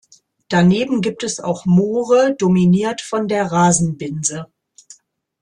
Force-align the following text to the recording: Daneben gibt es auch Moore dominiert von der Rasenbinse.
Daneben 0.49 1.01
gibt 1.01 1.23
es 1.23 1.39
auch 1.39 1.67
Moore 1.67 2.33
dominiert 2.35 3.01
von 3.01 3.27
der 3.27 3.51
Rasenbinse. 3.51 4.47